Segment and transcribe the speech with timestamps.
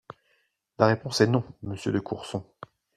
[0.79, 2.43] La réponse est non, monsieur de Courson.